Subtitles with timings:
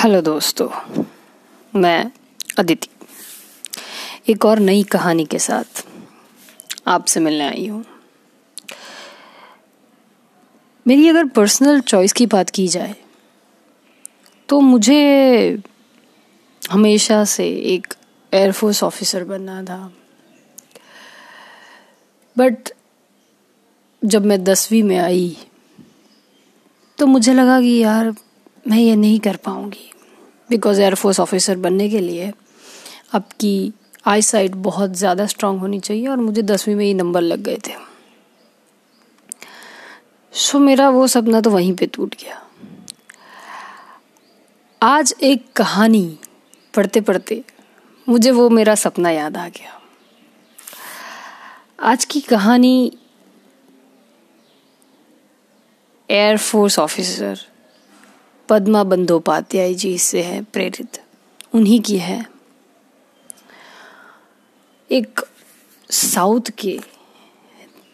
[0.00, 0.68] Hello दोस्तों,
[1.72, 2.10] मैं
[2.58, 2.88] अदिति।
[4.28, 5.82] एक और नई कहानी के साथ
[6.88, 7.84] आपसे मिलने आई हूँ।
[10.86, 12.94] मेरी अगर पर्सनल चॉइस की बात की जाए
[14.48, 15.58] तो मुझे
[16.62, 17.94] हमेशा से एक
[18.32, 19.92] एयरफोर्स ऑफिसर बनना था।
[22.36, 22.72] बट
[24.02, 25.36] जब मैं दसवीं में आई
[26.98, 28.14] तो मुझे लगा कि यार
[28.64, 29.90] मैं ये नहीं कर पाऊँगी।
[30.50, 32.32] बिकॉज़ एयरफोर्स ऑफिसर बनने के लिए
[33.14, 33.72] आपकी
[34.06, 37.58] आई साइट बहुत ज़्यादा स्ट्रांग होनी चाहिए और मुझे दसवीं में ही नंबर लग गए
[37.68, 37.74] थे।
[40.32, 42.40] सो मेरा वो सपना तो वहीं पे टूट गया।
[44.82, 46.18] आज एक कहानी
[46.74, 47.42] पढ़ते पढ़ते
[48.06, 49.78] मुझे वो मेरा सपना याद आ गया।
[51.82, 52.92] आज की कहानी
[56.08, 57.38] air force officer
[58.50, 61.00] Padma Bandopadhyay ji से है प्रेरित।
[61.54, 62.24] उन्हीं की है।
[64.90, 65.20] एक
[65.90, 66.78] साउथ के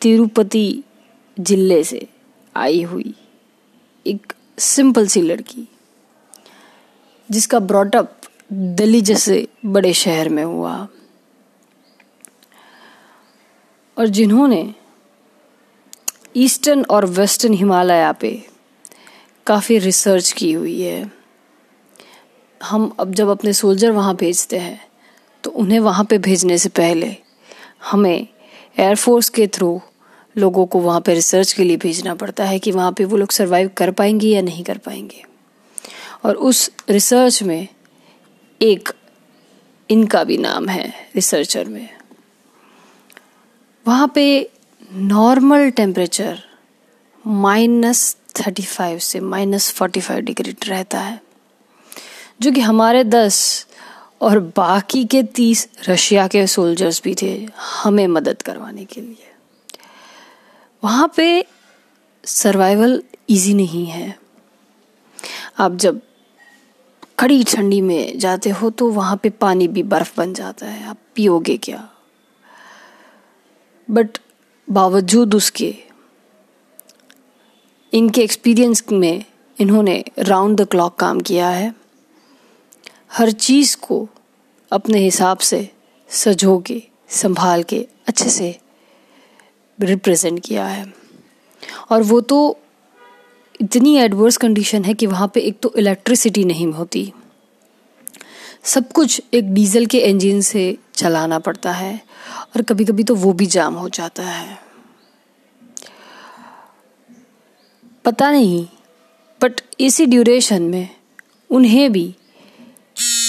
[0.00, 0.82] तिरुपति
[1.36, 2.06] ज़िले से
[2.54, 3.14] आई हुई
[4.06, 5.66] एक सिंपल सी लड़की,
[7.28, 8.20] जिसका ब्रॉटअप
[8.52, 10.76] दिल्ली जैसे बड़े शहर में हुआ।
[13.96, 14.74] और जिन्होंने
[16.36, 18.51] ईस्टर्न और वेस्टर्न हिमालय पे
[19.46, 21.10] काफ़ी रिसर्च की हुई है।
[22.60, 24.80] हम अब जब अपने सोल्जर वहाँ भेजते हैं
[25.44, 27.16] तो उन्हें वहाँ पे भेजने से पहले
[27.90, 28.26] हमें
[28.78, 29.80] एयरफोर्स के थ्रू
[30.36, 33.30] लोगों को वहाँ पे रिसर्च के लिए भेजना पड़ता है कि वहाँ पे वो लोग
[33.30, 35.24] सरवाइव कर पाएँगे या नहीं कर पाएँगे।
[36.24, 37.68] और उस रिसर्च में
[38.60, 38.88] एक
[39.90, 41.88] इनका भी नाम है रिसर्चर में।
[43.86, 44.50] वहाँ पे
[44.92, 46.42] normal temperature
[47.26, 51.20] minus thirty five से माइनस फोर्टी फाइव डिग्री रहता है।
[52.40, 53.66] जो कि हमारे दस
[54.20, 59.32] और बाकी के तीस रशिया के सोल्जर्स भी थे हमें मदद करवाने के लिए।
[60.84, 61.46] वहाँ पे
[62.24, 64.18] सर्वाइवल इजी नहीं है।
[65.58, 66.00] आप जब
[67.18, 70.98] कड़ी ठंडी में जाते हो तो वहाँ पे पानी भी बर्फ़ बन जाता है। आप
[71.14, 71.88] पियोगे क्या?
[73.90, 74.18] बट
[74.70, 75.91] बावजूद उसके
[77.94, 79.24] इनके एक्सपीरियंस में
[79.60, 81.74] इन्होंने राउंड द क्लॉक काम किया है।
[83.12, 84.08] हर चीज़ को
[84.72, 85.70] अपने हिसाब से
[86.08, 88.58] सजो के संभाल के अच्छे से
[89.80, 90.94] रिप्रेजेंट किया है।
[91.90, 92.58] और वो तो
[93.60, 97.12] इतनी एडवर्स कंडीशन है कि वहाँ पे एक तो इलेक्ट्रिसिटी नहीं होती।
[98.64, 102.00] सब कुछ एक डीजल के इंजन से चलाना पड़ता है
[102.56, 104.71] और कभी कभी तो वो भी जाम हो जाता है।
[108.04, 108.66] पता नहीं
[109.40, 110.88] बट इसी ड्यूरेशन में
[111.50, 112.04] उन्हें भी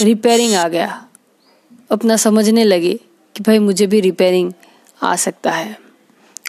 [0.01, 1.05] रिपेयरिंग आ गया।
[1.91, 2.93] अपना समझने लगे
[3.35, 4.51] कि भाई मुझे भी रिपेयरिंग
[5.03, 5.77] आ सकता है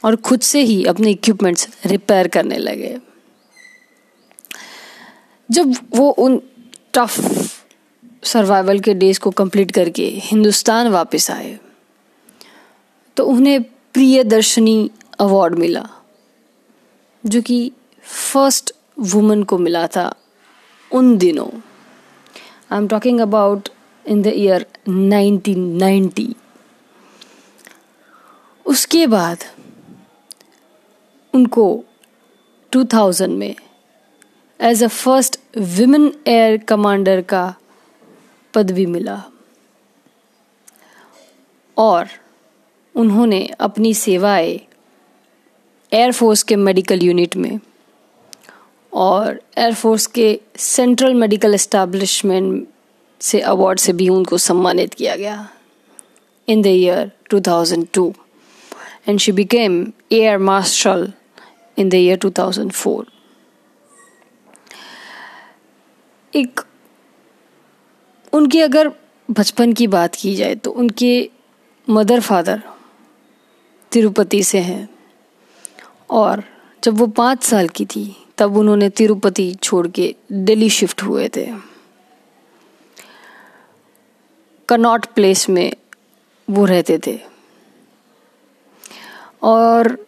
[0.05, 2.99] और खुद से ही अपने इक्विपमेंट्स रिपेयर करने लगे।
[5.51, 6.41] जब वो उन
[6.95, 7.21] टफ
[8.25, 11.59] सर्वाइवल के डेज़ को कंप्लीट करके हिंदुस्तान वापस आए
[13.17, 14.91] तो उन्हें प्रियदर्शनी
[15.21, 15.89] अवार्ड मिला,
[17.25, 17.73] जो कि
[18.05, 18.73] फ़र्स्ट
[19.13, 20.13] वुमन को मिला था
[20.91, 21.49] उन दिनों
[22.71, 23.69] I am talking about
[24.05, 26.33] in the year 1990
[28.67, 29.45] उसके बाद
[31.35, 31.85] उनको
[32.73, 33.55] 2000 में
[34.61, 37.55] as a first women air commander का
[38.55, 39.23] पद भी मिला
[41.77, 42.09] और
[42.95, 44.59] उन्होंने अपनी सेवाएँ
[45.93, 47.59] एयरफोर्स के मेडिकल यूनिट में
[48.95, 52.69] और एयरफोर्स के सेंट्रल मेडिकल इस्टेब्लिशमेंट
[53.21, 55.49] से अवार्ड से भी उनको सम्मानित किया गया
[56.49, 58.13] in the year 2002
[59.09, 61.13] and she became air marshal
[61.79, 63.05] in the year 2004
[66.35, 66.61] एक,
[68.33, 68.89] उनकी अगर
[69.31, 71.31] बचपन की बात की जाए तो उनके
[71.91, 72.63] मदर फादर
[73.93, 74.89] तिरुपति से हैं।
[76.11, 76.43] और
[76.85, 81.53] जब वो पाँच साल की थी तब उन्होंने तिरुपति छोड़ के दिल्ली शिफ्ट हुए थे।
[84.69, 85.73] कनॉट प्लेस में
[86.51, 87.21] वो रहते थे।
[89.43, 90.07] और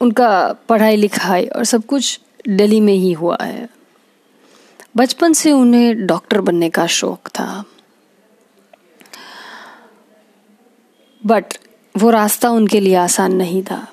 [0.00, 3.68] उनका पढ़ाई लिखाई और सब कुछ दिल्ली में ही हुआ है।
[4.96, 7.64] बचपन से उन्हें डॉक्टर बनने का शौक था।
[11.26, 11.44] बट
[11.96, 13.88] वो रास्ता उनके लिए आसान नहीं था,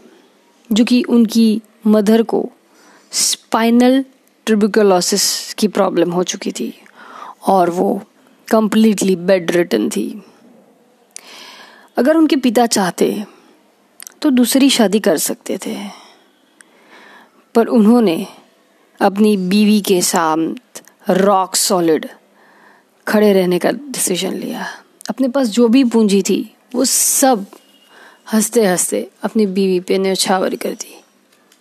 [0.72, 2.52] जो कि उनकी मदर को
[3.12, 4.04] स्पाइनल
[4.46, 6.74] ट्रिब्यूकोलोसिस की प्रॉब्लम हो चुकी थी
[7.48, 8.02] और वो
[8.48, 10.24] कंप्लीटली बेड रिटन थी।
[11.98, 13.26] अगर उनके पिता चाहते
[14.22, 15.76] तो दूसरी शादी कर सकते थे।
[17.56, 18.26] पर उन्होंने
[19.00, 22.10] अपनी बीवी के साथ रॉक सॉलिड
[23.08, 24.66] खड़े रहने का डिसीज़न लिया।
[25.10, 27.46] अपने पास जो भी पूंजी थी, वो सब
[28.34, 31.02] हँसते हँसते अपनी बीवी पे न्यौछावर कर दी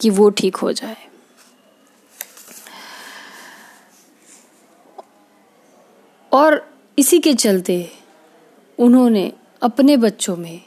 [0.00, 0.96] कि वो ठीक हो जाए
[6.32, 6.54] और
[7.00, 7.92] इसी के चलते
[8.78, 9.32] उन्होंने
[9.62, 10.60] अपने बच्चों में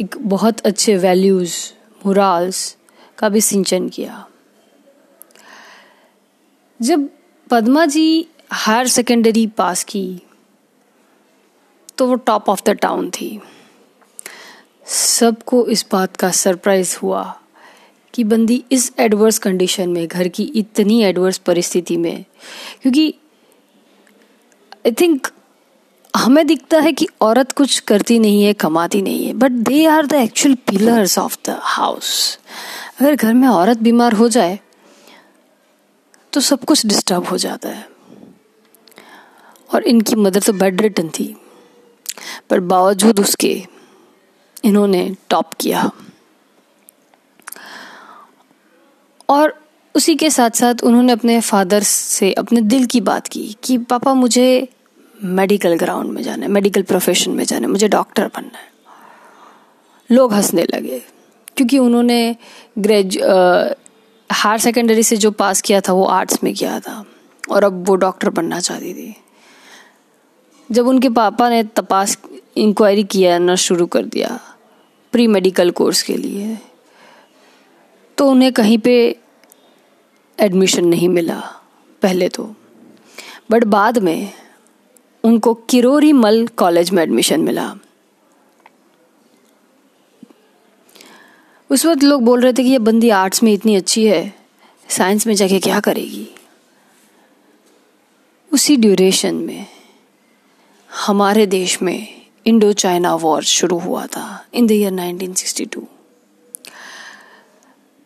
[0.00, 1.54] एक बहुत अच्छे वैल्यूज़
[2.06, 2.76] मुराल्स
[3.18, 4.26] का भी सिंचन किया।
[6.82, 7.08] जब
[7.50, 10.22] Padma ji higher secondary pass की
[11.98, 13.40] तो वो टॉप ऑफ़ द टाउन थी।
[14.86, 17.40] सबको इस बात का सरप्राइज़ हुआ
[18.14, 22.24] कि बंदी इस एडवर्स कंडीशन में, घर की इतनी एडवर्स परिस्थिति में,
[22.82, 23.14] क्योंकि
[24.88, 25.26] आई थिंक
[26.16, 30.06] हमें दिखता है कि औरत कुछ करती नहीं है, कमाती नहीं है but they are
[30.06, 32.38] the actual pillars of the house
[33.00, 34.60] अगर घर में औरत बीमार हो जाए
[36.32, 37.88] तो सब कुछ डिस्टर्ब हो जाता है।
[39.74, 41.36] और इनकी मदर तो बेड रिटन थी,
[42.50, 43.62] पर बावजूद उसके
[44.64, 45.90] इन्होंने टॉप किया।
[49.28, 49.64] और
[49.94, 54.14] उसी के साथ साथ उन्होंने अपने फादर से, अपने दिल की बात की कि, पापा,
[54.14, 54.68] मुझे
[55.18, 58.66] मेडिकल ग्राउंड में जाना है मेडिकल प्रोफेशन में जाना है मुझे डॉक्टर बनना है।
[60.10, 60.98] लोग हंसने लगे,
[61.56, 62.36] क्योंकि उन्होंने
[62.78, 63.18] ग्रेज
[64.30, 67.04] हायर सेकेंडरी से जो पास किया था, वो आर्ट्स में किया था,
[67.44, 69.14] और अब वो डॉक्टर बनना चाहती थी।
[70.70, 72.16] जब उनके पापा ने तपास
[72.56, 74.38] इंक्वायरी किया ना शुरू कर दिया
[75.12, 76.58] प्री मेडिकल कोर्स के लिए
[78.18, 78.94] तो उन्हें कहीं पे
[80.38, 81.40] एडमिशन नहीं मिला,
[82.02, 82.54] पहले तो।
[83.50, 84.32] बट बाद में
[85.24, 87.74] उनको किरोरी मल कॉलेज में एडमिशन मिला।
[91.70, 94.34] उस वक्त लोग बोल रहे थे कि ये बंदी आर्ट्स में इतनी अच्छी है,
[94.88, 96.26] साइंस में जाके क्या करेगी?
[98.52, 99.66] उसी ड्यूरेशन में,
[100.90, 105.86] हमारे देश में इंडो चाइना वॉर शुरू हुआ था, in the year 1962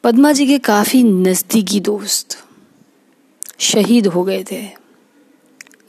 [0.04, 2.36] Padma ji के काफ़ी नजदीकी दोस्त
[3.60, 4.62] शहीद हो गए थे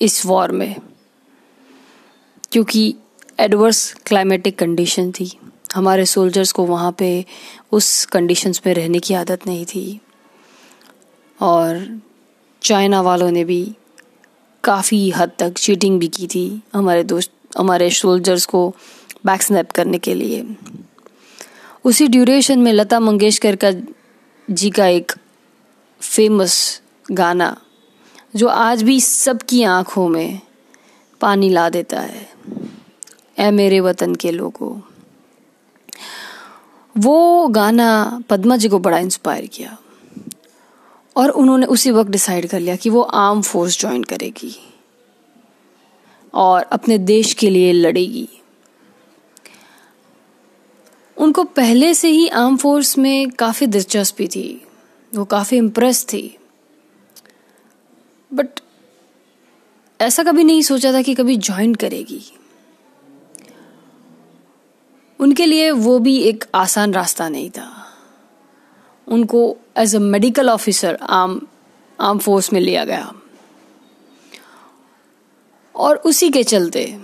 [0.02, 0.76] इस वॉर में।
[2.54, 2.96] क्योंकि
[3.40, 5.40] एडवर्स क्लाइमेटिक कंडीशन थी।
[5.76, 7.26] हमारे सोल्जर्स को वहाँ पे
[7.72, 10.02] उस कंडीशंस में रहने की आदत नहीं थी।
[11.42, 12.00] और
[12.62, 13.76] चाइना वालों ने भी
[14.64, 18.76] काफ़ी हद तक चीटिंग भी की थी हमारे दोस्त, हमारे सोल्जर्स को
[19.26, 20.56] बैक स्नैप करने के लिए।
[21.86, 23.72] उसी ड्यूरेशन में लता मंगेशकर का
[24.52, 25.12] जी का एक
[26.02, 27.62] फ़ेमस गाना,
[28.36, 30.40] जो आज भी सबकी आँखों में
[31.24, 32.28] पानी ला देता है।
[33.40, 34.72] ए मेरे वतन के लोगों,
[36.96, 37.88] वो गाना
[38.30, 39.78] पद्मा जी को बड़ा इंस्पायर किया
[41.16, 44.56] और उन्होंने उसी वक्त डिसाइड कर लिया कि वो आर्म फोर्स ज्वाइन करेगी
[46.34, 48.28] और अपने देश के लिए लड़ेगी।
[51.18, 54.62] उनको पहले से ही आर्म फोर्स में काफ़ी दिलचस्पी थी,
[55.14, 56.38] वो काफ़ी इम्प्रेस थी।
[58.32, 58.60] बट
[60.02, 62.22] ऐसा कभी नहीं सोचा था कि कभी ज्वाइन करेगी।
[65.20, 67.88] उनके लिए वो भी एक आसान रास्ता नहीं था।
[69.08, 71.42] उनको as a medical officer arm
[72.00, 73.14] arm force में लिया गया।
[75.76, 77.00] और उसी के चलते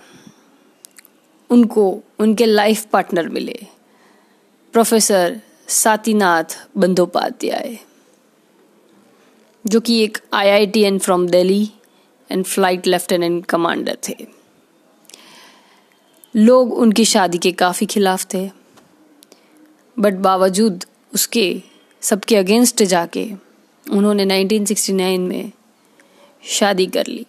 [1.49, 3.65] उनको, उनके लाइफ पार्टनर मिले।
[4.71, 7.79] प्रोफेसर सातीनाथ बंदोपाध्याय,
[9.67, 11.71] जो कि एक IITian from Delhi
[12.31, 14.27] and flight lieutenant commander थे।
[16.35, 18.51] लोग उनकी शादी के काफ़ी खिलाफ थे।
[19.99, 21.63] बट बावजूद उसके,
[22.01, 23.31] सबके अगेंस्ट जाके,
[23.91, 25.51] उन्होंने 1969 में
[26.43, 27.25] शादी कर ली।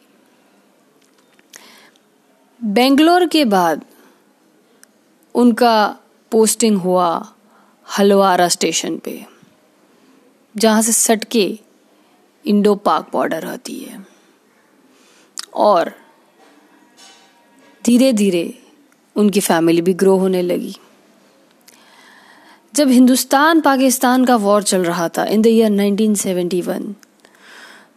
[2.65, 3.85] बेंगलोर के बाद
[5.35, 5.97] उनका
[6.31, 7.35] पोस्टिंग हुआ
[7.99, 9.27] हलवारा स्टेशन पे,
[10.57, 11.59] जहाँ से सटके
[12.47, 14.07] इंडो पाक बॉर्डर आती है।
[15.55, 15.93] और
[17.85, 18.59] धीरे धीरे
[19.17, 20.77] उनकी फैमिली भी ग्रो होने लगी।
[22.75, 26.95] जब हिंदुस्तान पाकिस्तान का वॉर चल रहा था इन द ईयर 1971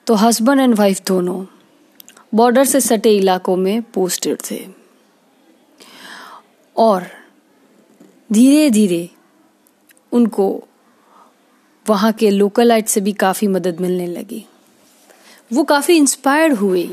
[0.08, 1.46] तो हस्बैंड एंड वाइफ दोनों
[2.36, 4.66] बॉर्डर से सटे इलाकों में पोस्टेड थे।
[6.78, 7.06] और
[8.32, 9.10] धीरे धीरे
[10.12, 10.64] उनको
[11.86, 14.46] वहाँ के लोकलाइट से भी काफ़ी मदद मिलने लगी।
[15.54, 16.90] वो काफ़ी इंस्पायर्ड हुए।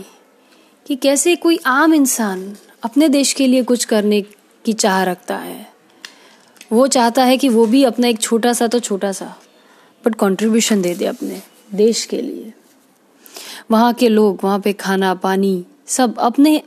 [0.90, 4.22] कि कैसे कोई आम इंसान अपने देश के लिए कुछ करने
[4.64, 5.72] की चाह रखता है।
[6.72, 9.36] वो चाहता है कि वो भी अपना एक छोटा सा तो छोटा सा
[10.06, 11.42] बट कंट्रीब्यूशन दे दे अपने
[11.74, 12.52] देश के लिए।
[13.70, 16.62] वहाँ के लोग, वहाँ पे खाना, पानी, सब अपने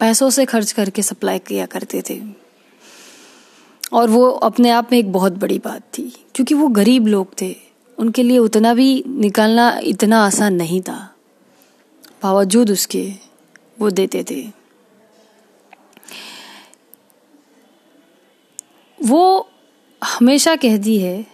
[0.00, 2.20] पैसों से खर्च करके सप्लाई किया करते थे।
[3.92, 7.56] और वो अपने आप में एक बहुत बड़ी बात थी, क्योंकि वो गरीब लोग थे।
[7.98, 11.14] उनके लिए उतना भी निकालना इतना आसान नहीं था।
[12.22, 13.29] बावजूद उसके
[13.80, 14.40] वो देते थे।
[18.98, 19.48] वो
[20.02, 21.26] हमेशा कहती है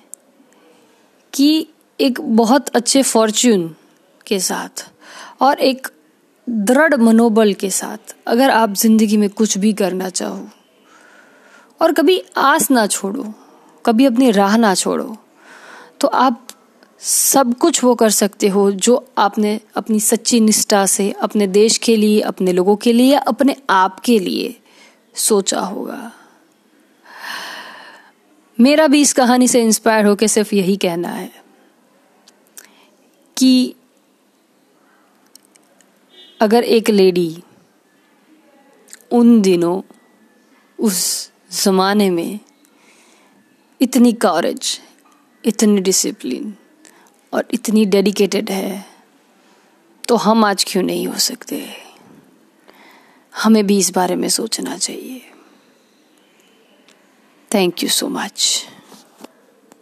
[1.33, 1.67] कि
[2.01, 3.75] एक बहुत अच्छे फॉर्च्यून
[4.27, 4.91] के साथ
[5.41, 5.89] और एक
[6.49, 10.49] दृढ़ मनोबल के साथ अगर आप ज़िंदगी में कुछ भी करना चाहो
[11.81, 13.33] और कभी आस ना छोड़ो,
[13.85, 15.17] कभी अपनी राह ना छोड़ो
[16.01, 16.46] तो आप
[17.01, 21.97] सब कुछ वो कर सकते हो जो आपने अपनी सच्ची निष्ठा से, अपने देश के
[21.97, 24.61] लिए, अपने लोगों के लिए, अपने आप के लिए
[25.15, 26.13] सोचा होगा।
[28.61, 31.33] मेरा भी इस कहानी से इंस्पायर होकर सिर्फ़ यही कहना है
[33.37, 33.75] कि
[36.41, 37.43] अगर एक लेडी
[39.13, 39.83] उन दिनों,
[40.81, 42.41] उस ज़माने में
[43.81, 44.81] इतनी कॉरेज
[45.45, 46.57] इतनी डिसिप्लिन
[47.37, 48.85] और इतनी डेडिकेटेड है
[50.09, 51.67] तो हम आज क्यों नहीं हो सकते?
[53.35, 55.23] हमें भी इस बारे में सोचना चाहिए।
[57.55, 58.67] Thank you so much